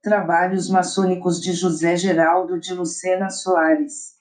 [0.00, 4.12] Trabalhos maçônicos de José Geraldo de Lucena Soares.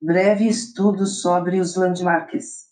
[0.00, 2.66] Breve estudo sobre os landmarks.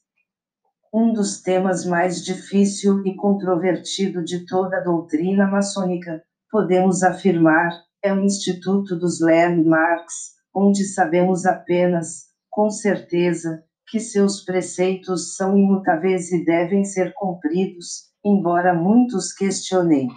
[0.94, 6.22] Um dos temas mais difícil e controvertido de toda a doutrina maçônica,
[6.52, 15.34] podemos afirmar, é o Instituto dos Landmarks, onde sabemos apenas, com certeza, que seus preceitos
[15.34, 20.08] são imutáveis e devem ser cumpridos, embora muitos questionem.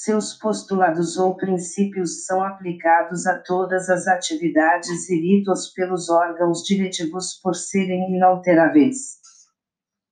[0.00, 7.34] Seus postulados ou princípios são aplicados a todas as atividades e ritos pelos órgãos diretivos
[7.42, 9.18] por serem inalteráveis.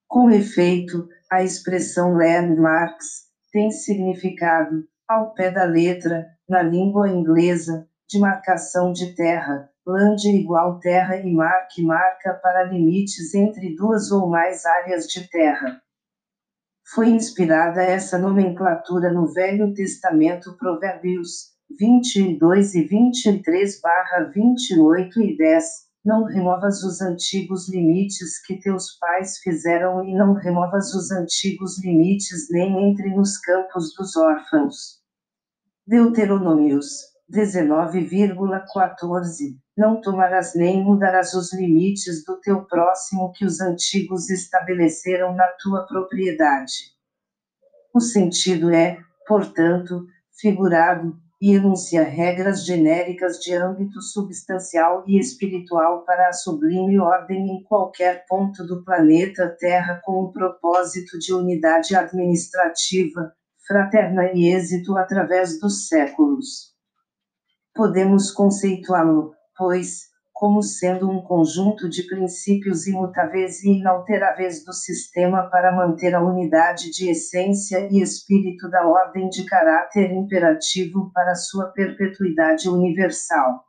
[0.09, 8.19] Com efeito, a expressão landmarks tem significado, ao pé da letra, na língua inglesa, de
[8.19, 14.29] marcação de terra, land igual terra e mar que marca para limites entre duas ou
[14.29, 15.81] mais áreas de terra.
[16.95, 25.65] Foi inspirada essa nomenclatura no Velho Testamento Provérbios 22 e 23 barra 28 e 10.
[26.05, 32.47] Não removas os antigos limites que teus pais fizeram e não removas os antigos limites
[32.51, 35.01] nem entre nos campos dos órfãos.
[35.85, 45.35] Deuteronômios 19,14 Não tomarás nem mudarás os limites do teu próximo que os antigos estabeleceram
[45.35, 46.95] na tua propriedade.
[47.93, 50.07] O sentido é, portanto,
[50.41, 57.63] figurado, e enuncia regras genéricas de âmbito substancial e espiritual para a sublime ordem em
[57.65, 63.35] qualquer ponto do planeta Terra com o propósito de unidade administrativa,
[63.67, 66.76] fraterna e êxito através dos séculos
[67.77, 75.75] podemos conceituá-lo, pois, como sendo um conjunto de princípios imutáveis e inalteráveis do sistema para
[75.75, 82.69] manter a unidade de essência e espírito da ordem de caráter imperativo para sua perpetuidade
[82.69, 83.65] universal.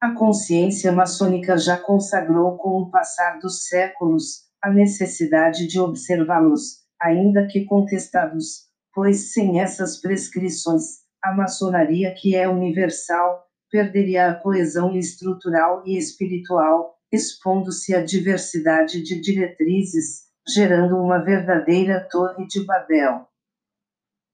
[0.00, 7.46] A consciência maçônica já consagrou com o passar dos séculos a necessidade de observá-los, ainda
[7.46, 15.82] que contestados, pois sem essas prescrições a maçonaria que é universal, perderia a coesão estrutural
[15.86, 23.26] e espiritual, expondo-se à diversidade de diretrizes, gerando uma verdadeira torre de Babel.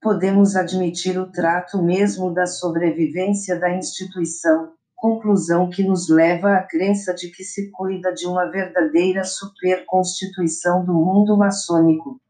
[0.00, 7.12] Podemos admitir o trato mesmo da sobrevivência da instituição, conclusão que nos leva à crença
[7.12, 12.20] de que se cuida de uma verdadeira superconstituição do mundo maçônico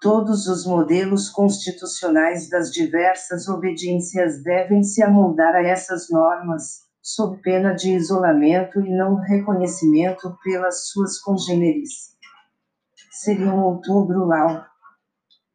[0.00, 7.74] todos os modelos constitucionais das diversas obediências devem se amoldar a essas normas, sob pena
[7.74, 12.16] de isolamento e não reconhecimento pelas suas congêneres.
[13.10, 14.64] Seria um outubro lau.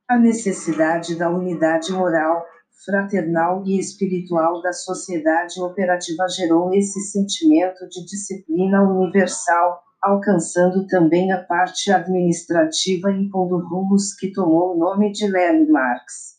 [0.07, 2.45] A necessidade da unidade moral,
[2.85, 11.43] fraternal e espiritual da sociedade operativa gerou esse sentimento de disciplina universal, alcançando também a
[11.43, 16.35] parte administrativa impondo rumos que tomou o nome de landmarks.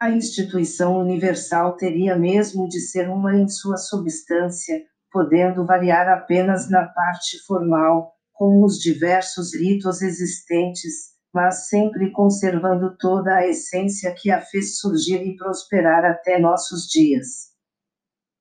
[0.00, 6.86] A instituição universal teria mesmo de ser uma em sua substância, podendo variar apenas na
[6.86, 14.40] parte formal, com os diversos ritos existentes, mas sempre conservando toda a essência que a
[14.40, 17.50] fez surgir e prosperar até nossos dias.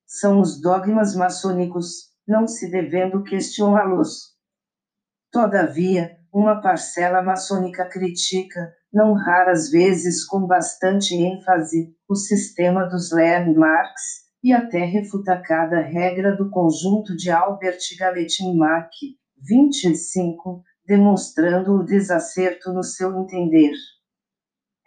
[0.06, 4.35] São os dogmas maçônicos, não se devendo questioná-los.
[5.31, 14.29] Todavia, uma parcela maçônica critica, não raras vezes com bastante ênfase, o sistema dos landmarks,
[14.44, 18.95] e até refuta cada regra do conjunto de Albert Gallatin Mack,
[19.38, 23.73] 25, demonstrando o desacerto no seu entender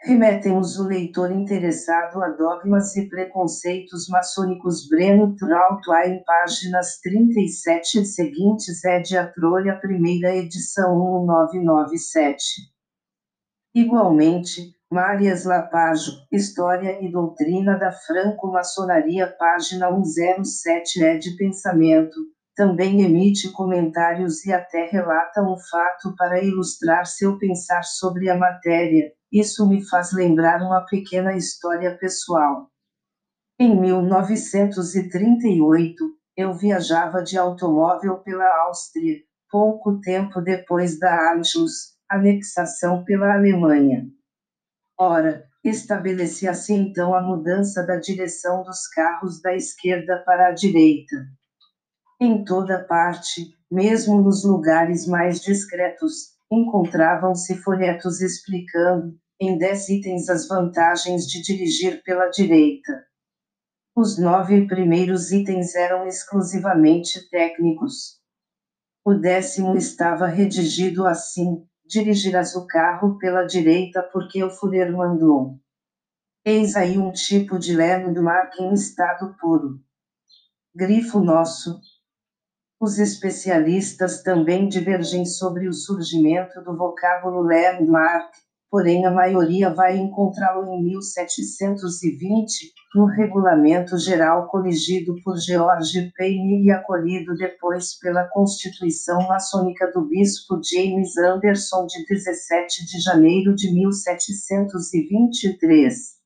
[0.04, 8.84] remetemos o leitor interessado a dogmas e preconceitos maçônicos Breno Trautwein, páginas 37 e seguintes,
[8.84, 12.42] Ed a Trolha, primeira edição 1997.
[13.74, 22.16] Igualmente, Marias Lapajo, História e Doutrina da Franco-Maçonaria, página 107 Ed Pensamento,
[22.54, 29.12] também emite comentários e até relata um fato para ilustrar seu pensar sobre a matéria
[29.32, 32.70] isso me faz lembrar uma pequena história pessoal.
[33.58, 36.04] Em 1938,
[36.36, 44.06] eu viajava de automóvel pela Áustria, pouco tempo depois da Anschluss, anexação pela Alemanha.
[44.98, 51.16] Ora, estabelecia-se então a mudança da direção dos carros da esquerda para a direita.
[52.24, 60.46] Em toda parte, mesmo nos lugares mais discretos, encontravam-se folhetos explicando, em 10 itens as
[60.46, 63.04] vantagens de dirigir pela direita.
[63.96, 68.20] Os nove primeiros itens eram exclusivamente técnicos.
[69.04, 75.58] O décimo estava redigido assim: dirigirás o carro pela direita porque o Furer mandou.
[76.44, 79.80] Eis aí um tipo de landmark em estado puro.
[80.72, 81.80] Grifo nosso.
[82.82, 88.32] Os especialistas também divergem sobre o surgimento do vocábulo landmark,
[88.68, 96.72] porém a maioria vai encontrá-lo em 1720, no Regulamento Geral coligido por George Payne e
[96.72, 106.21] acolhido depois pela Constituição Maçônica do Bispo James Anderson de 17 de janeiro de 1723.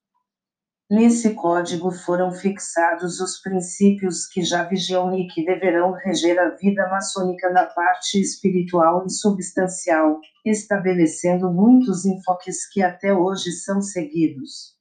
[0.89, 6.89] Nesse código foram fixados os princípios que já vigiam e que deverão reger a vida
[6.89, 14.77] maçônica na parte espiritual e substancial, estabelecendo muitos enfoques que até hoje são seguidos.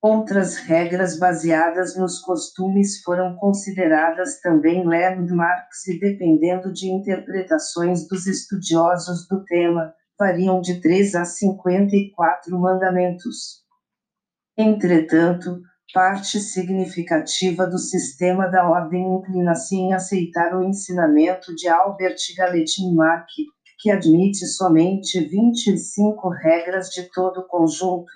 [0.00, 9.26] Outras regras baseadas nos costumes foram consideradas também landmarks e, dependendo de interpretações dos estudiosos
[9.26, 13.66] do tema, variam de 3 a 54 mandamentos.
[14.60, 15.62] Entretanto,
[15.94, 23.30] parte significativa do sistema da ordem inclina-se em aceitar o ensinamento de Albert Gallatin Mack,
[23.78, 28.10] que admite somente 25 regras de todo o conjunto.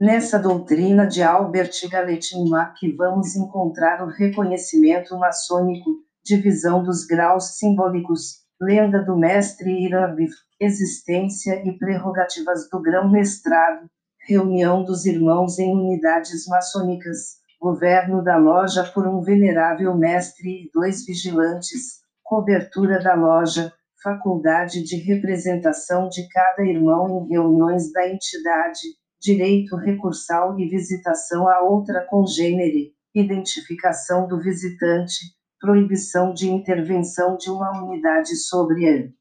[0.00, 5.90] Nessa doutrina de Albert Gallatin Mack vamos encontrar o reconhecimento maçônico,
[6.24, 13.90] divisão dos graus simbólicos, lenda do mestre Irabif, existência e prerrogativas do grão-mestrado,
[14.28, 21.06] reunião dos irmãos em unidades maçônicas, governo da loja por um venerável mestre e dois
[21.06, 23.72] vigilantes, cobertura da loja,
[24.02, 28.80] faculdade de representação de cada irmão em reuniões da entidade,
[29.18, 35.16] direito recursal e visitação a outra congênere, identificação do visitante,
[35.58, 39.17] proibição de intervenção de uma unidade sobre ele.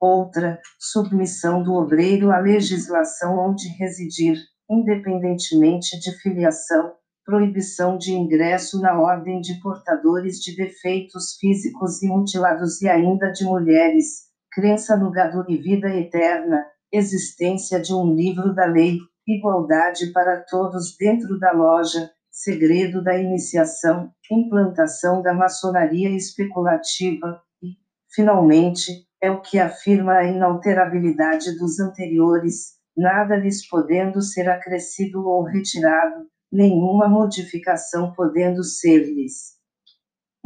[0.00, 4.36] Outra, submissão do obreiro à legislação onde residir,
[4.70, 6.92] independentemente de filiação,
[7.24, 13.44] proibição de ingresso na ordem de portadores de defeitos físicos e mutilados e ainda de
[13.44, 20.42] mulheres, crença no gado e vida eterna, existência de um livro da lei, igualdade para
[20.42, 27.76] todos dentro da loja, segredo da iniciação, implantação da maçonaria especulativa e,
[28.14, 35.42] finalmente, é o que afirma a inalterabilidade dos anteriores, nada lhes podendo ser acrescido ou
[35.42, 39.56] retirado, nenhuma modificação podendo ser-lhes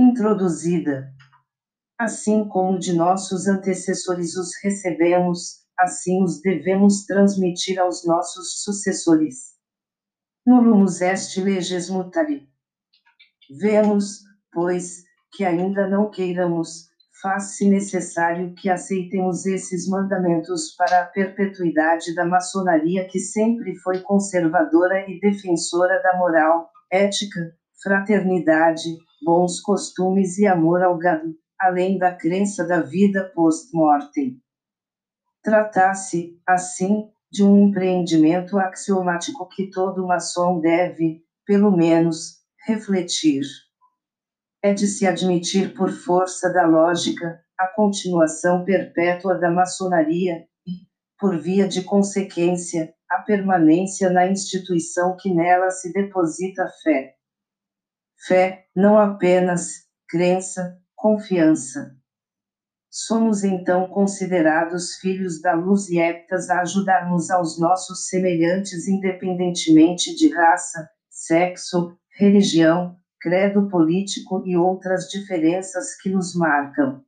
[0.01, 1.13] introduzida.
[1.99, 9.51] Assim como de nossos antecessores os recebemos, assim os devemos transmitir aos nossos sucessores.
[10.47, 12.49] Nulumus est leges mutari.
[13.61, 14.21] Vemos,
[14.51, 15.03] pois,
[15.33, 16.89] que ainda não queiramos,
[17.21, 25.09] faz-se necessário que aceitemos esses mandamentos para a perpetuidade da maçonaria que sempre foi conservadora
[25.09, 32.67] e defensora da moral, ética, fraternidade, bons costumes e amor ao gado, além da crença
[32.67, 34.41] da vida post-mortem.
[35.43, 43.43] Tratasse, assim, de um empreendimento axiomático que todo maçom deve, pelo menos, refletir
[44.63, 50.87] é de se admitir por força da lógica a continuação perpétua da maçonaria e,
[51.19, 57.15] por via de consequência, a permanência na instituição que nela se deposita fé.
[58.27, 61.97] Fé, não apenas crença, confiança.
[62.91, 70.29] Somos então considerados filhos da luz e aptas a ajudarmos aos nossos semelhantes independentemente de
[70.35, 77.05] raça, sexo, religião, credo político e outras diferenças que nos marcam.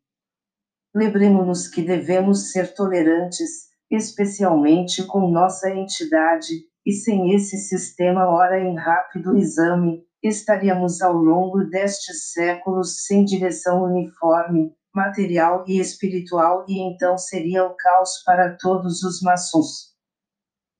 [0.94, 6.52] Lembremos-nos que devemos ser tolerantes, especialmente com nossa entidade,
[6.84, 13.84] e sem esse sistema ora em rápido exame, estaríamos ao longo destes séculos sem direção
[13.84, 19.92] uniforme, material e espiritual, e então seria o caos para todos os maçons.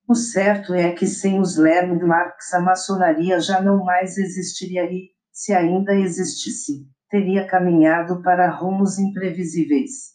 [0.07, 5.51] O certo é que sem os landmarks a maçonaria já não mais existiria e, se
[5.51, 10.13] ainda existisse, teria caminhado para rumos imprevisíveis.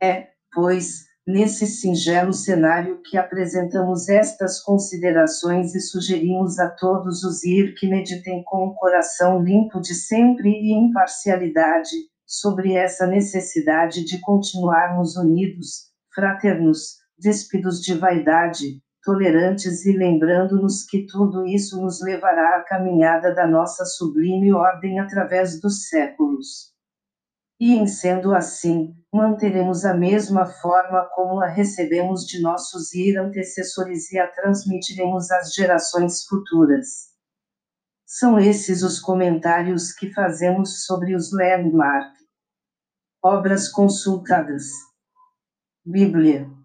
[0.00, 7.74] É, pois, nesse singelo cenário que apresentamos estas considerações e sugerimos a todos os ir
[7.74, 11.96] que meditem com o coração limpo de sempre e imparcialidade
[12.26, 21.46] sobre essa necessidade de continuarmos unidos, fraternos, despidos de vaidade, tolerantes e lembrando-nos que tudo
[21.46, 26.70] isso nos levará à caminhada da nossa sublime ordem através dos séculos.
[27.58, 34.10] E em sendo assim, manteremos a mesma forma como a recebemos de nossos ir antecessores
[34.12, 37.10] e a transmitiremos às gerações futuras.
[38.06, 42.16] São esses os comentários que fazemos sobre os landmark.
[43.22, 44.64] Obras consultadas.
[45.84, 46.59] Bíblia.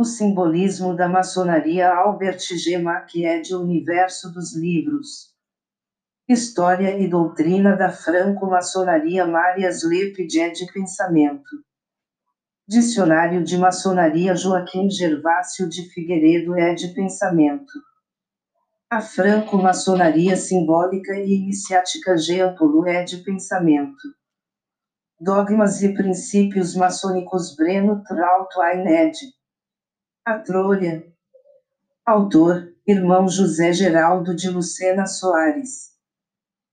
[0.00, 2.78] O simbolismo da maçonaria Albert G.
[2.78, 5.34] Maquied Universo dos Livros.
[6.26, 11.50] História e Doutrina da Franco-Maçonaria Marias Lepidé de Pensamento.
[12.66, 17.70] Dicionário de Maçonaria Joaquim Gervásio de Figueiredo é de Pensamento.
[18.88, 22.54] A Franco-Maçonaria Simbólica e Iniciática Jean
[22.86, 24.00] é de Pensamento.
[25.20, 29.14] Dogmas e Princípios Maçônicos Breno Trauto Ained.
[29.14, 29.39] A
[30.44, 31.02] Trolha.
[32.04, 35.92] Autor, irmão José Geraldo de Lucena Soares.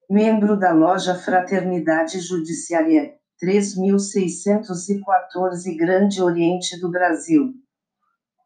[0.09, 7.53] Membro da Loja Fraternidade Judiciária, 3614 Grande Oriente do Brasil.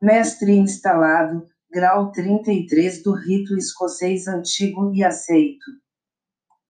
[0.01, 5.65] Mestre instalado, grau 33 do rito escocês antigo e aceito.